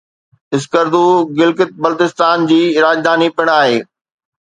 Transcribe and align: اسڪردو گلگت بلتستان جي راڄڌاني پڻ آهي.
اسڪردو 0.55 1.03
گلگت 1.37 1.71
بلتستان 1.83 2.37
جي 2.53 2.61
راڄڌاني 2.83 3.27
پڻ 3.37 3.47
آهي. 3.61 3.77